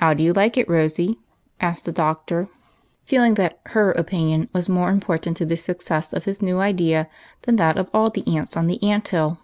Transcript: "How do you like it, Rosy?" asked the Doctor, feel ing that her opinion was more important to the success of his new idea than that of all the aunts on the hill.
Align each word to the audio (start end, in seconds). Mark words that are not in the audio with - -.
"How 0.00 0.12
do 0.12 0.24
you 0.24 0.32
like 0.32 0.56
it, 0.56 0.68
Rosy?" 0.68 1.20
asked 1.60 1.84
the 1.84 1.92
Doctor, 1.92 2.48
feel 3.04 3.22
ing 3.22 3.34
that 3.34 3.60
her 3.66 3.92
opinion 3.92 4.48
was 4.52 4.68
more 4.68 4.90
important 4.90 5.36
to 5.36 5.46
the 5.46 5.56
success 5.56 6.12
of 6.12 6.24
his 6.24 6.42
new 6.42 6.58
idea 6.58 7.08
than 7.42 7.54
that 7.54 7.78
of 7.78 7.88
all 7.94 8.10
the 8.10 8.26
aunts 8.26 8.56
on 8.56 8.66
the 8.66 8.80
hill. 8.82 9.38